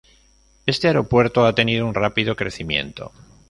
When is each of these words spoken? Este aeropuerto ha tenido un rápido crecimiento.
Este 0.65 0.87
aeropuerto 0.87 1.45
ha 1.45 1.53
tenido 1.53 1.85
un 1.85 1.93
rápido 1.93 2.35
crecimiento. 2.35 3.11